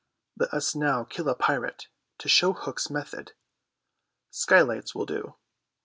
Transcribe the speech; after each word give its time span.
Let 0.35 0.51
us 0.51 0.73
now 0.73 1.03
kill 1.03 1.29
a 1.29 1.35
pirate, 1.35 1.87
to 2.17 2.27
show 2.27 2.53
Hook's 2.53 2.89
method. 2.89 3.33
Skylights 4.31 4.95
will 4.95 5.05
do. 5.05 5.35